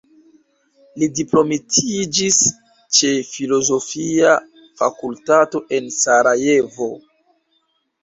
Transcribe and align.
Li 1.01 1.09
diplomitiĝis 1.19 2.39
ĉe 3.01 3.13
filozofia 3.35 4.35
fakultato 4.83 5.65
en 5.81 5.95
Sarajevo. 6.01 6.93